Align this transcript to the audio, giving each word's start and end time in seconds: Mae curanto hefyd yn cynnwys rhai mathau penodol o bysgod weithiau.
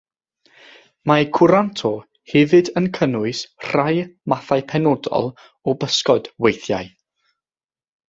Mae 1.11 1.27
curanto 1.37 1.91
hefyd 2.31 2.73
yn 2.81 2.89
cynnwys 2.99 3.43
rhai 3.67 3.93
mathau 4.35 4.67
penodol 4.75 5.33
o 5.75 5.79
bysgod 5.85 6.35
weithiau. 6.49 6.95